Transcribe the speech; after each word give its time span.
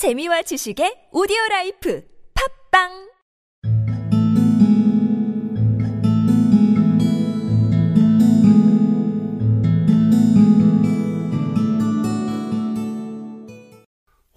재미와 0.00 0.48
지식의 0.48 1.10
오디오 1.12 1.36
라이프 1.50 2.00
팟빵 2.32 2.88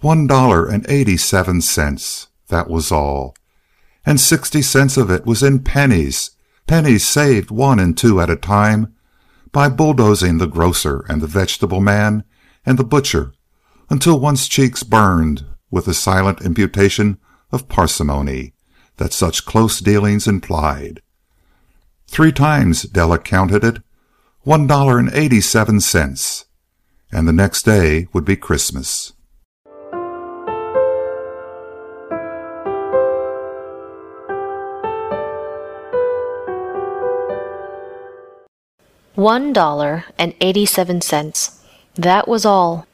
One 0.02 0.26
dollar 0.26 0.68
and 0.68 0.84
eighty-seven 0.86 1.62
cents. 1.62 2.28
That 2.50 2.68
was 2.68 2.92
all. 2.92 3.32
And 4.04 4.20
sixty 4.20 4.60
cents 4.60 4.98
of 4.98 5.10
it 5.10 5.24
was 5.24 5.42
in 5.42 5.60
pennies, 5.60 6.36
pennies 6.66 7.08
saved 7.08 7.50
one 7.50 7.80
and 7.80 7.96
two 7.96 8.20
at 8.20 8.28
a 8.28 8.36
time 8.36 8.92
by 9.50 9.70
bulldozing 9.70 10.36
the 10.36 10.46
grocer 10.46 11.06
and 11.08 11.22
the 11.22 11.26
vegetable 11.26 11.80
man 11.80 12.22
and 12.66 12.76
the 12.76 12.84
butcher 12.84 13.32
until 13.88 14.20
one's 14.20 14.46
cheeks 14.46 14.82
burned 14.82 15.46
with 15.74 15.86
the 15.86 15.92
silent 15.92 16.40
imputation 16.40 17.18
of 17.50 17.68
parsimony 17.68 18.52
that 18.98 19.12
such 19.12 19.44
close 19.44 19.80
dealings 19.80 20.28
implied. 20.28 21.02
Three 22.06 22.30
times 22.30 22.84
Della 22.84 23.18
counted 23.18 23.64
it, 23.64 23.82
one 24.42 24.68
dollar 24.68 25.00
and 25.00 25.10
eighty-seven 25.12 25.80
cents. 25.80 26.44
And 27.10 27.26
the 27.26 27.32
next 27.32 27.64
day 27.64 28.06
would 28.12 28.24
be 28.24 28.36
Christmas. 28.36 29.12
One 39.16 39.52
dollar 39.52 40.04
and 40.18 40.34
eighty-seven 40.40 41.00
cents. 41.00 41.64
That 41.96 42.28
was 42.28 42.46
all. 42.46 42.86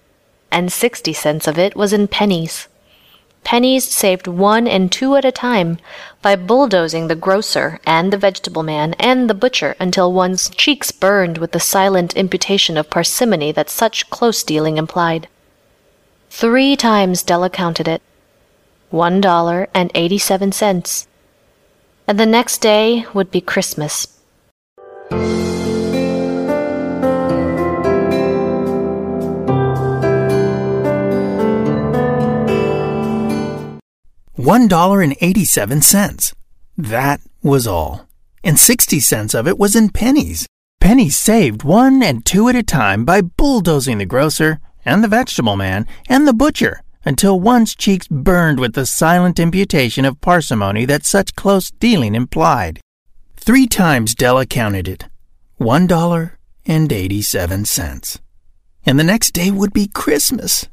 And 0.52 0.72
sixty 0.72 1.12
cents 1.12 1.46
of 1.46 1.58
it 1.58 1.76
was 1.76 1.92
in 1.92 2.08
pennies. 2.08 2.66
Pennies 3.42 3.88
saved 3.88 4.26
one 4.26 4.68
and 4.68 4.92
two 4.92 5.16
at 5.16 5.24
a 5.24 5.32
time 5.32 5.78
by 6.22 6.36
bulldozing 6.36 7.08
the 7.08 7.16
grocer 7.16 7.80
and 7.84 8.12
the 8.12 8.18
vegetable 8.18 8.62
man 8.62 8.94
and 8.98 9.28
the 9.28 9.34
butcher 9.34 9.74
until 9.80 10.12
one's 10.12 10.50
cheeks 10.50 10.92
burned 10.92 11.38
with 11.38 11.52
the 11.52 11.58
silent 11.58 12.16
imputation 12.16 12.76
of 12.76 12.90
parsimony 12.90 13.50
that 13.52 13.68
such 13.68 14.08
close 14.10 14.42
dealing 14.44 14.76
implied. 14.76 15.26
Three 16.28 16.76
times 16.76 17.22
Della 17.24 17.50
counted 17.50 17.88
it. 17.88 18.02
One 18.90 19.20
dollar 19.20 19.68
and 19.74 19.90
eighty-seven 19.94 20.52
cents. 20.52 21.08
And 22.06 22.20
the 22.20 22.26
next 22.26 22.58
day 22.58 23.04
would 23.14 23.30
be 23.30 23.40
Christmas. 23.40 24.06
One 34.42 34.68
dollar 34.68 35.02
and 35.02 35.14
eighty-seven 35.20 35.82
cents. 35.82 36.34
That 36.78 37.20
was 37.42 37.66
all. 37.66 38.08
And 38.42 38.58
sixty 38.58 38.98
cents 38.98 39.34
of 39.34 39.46
it 39.46 39.58
was 39.58 39.76
in 39.76 39.90
pennies. 39.90 40.46
Pennies 40.80 41.14
saved 41.14 41.62
one 41.62 42.02
and 42.02 42.24
two 42.24 42.48
at 42.48 42.56
a 42.56 42.62
time 42.62 43.04
by 43.04 43.20
bulldozing 43.20 43.98
the 43.98 44.06
grocer 44.06 44.58
and 44.82 45.04
the 45.04 45.08
vegetable 45.08 45.56
man 45.56 45.86
and 46.08 46.26
the 46.26 46.32
butcher 46.32 46.80
until 47.04 47.38
one's 47.38 47.74
cheeks 47.74 48.08
burned 48.08 48.58
with 48.58 48.72
the 48.72 48.86
silent 48.86 49.38
imputation 49.38 50.06
of 50.06 50.22
parsimony 50.22 50.86
that 50.86 51.04
such 51.04 51.34
close 51.34 51.70
dealing 51.72 52.14
implied. 52.14 52.80
Three 53.36 53.66
times 53.66 54.14
Della 54.14 54.46
counted 54.46 54.88
it. 54.88 55.04
One 55.58 55.86
dollar 55.86 56.38
and 56.64 56.90
eighty-seven 56.90 57.66
cents. 57.66 58.18
And 58.86 58.98
the 58.98 59.04
next 59.04 59.32
day 59.32 59.50
would 59.50 59.74
be 59.74 59.86
Christmas. 59.86 60.66